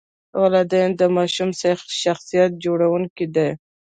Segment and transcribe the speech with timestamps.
[0.41, 1.49] والدین د ماشوم
[2.01, 3.49] شخصیت جوړونکي دي.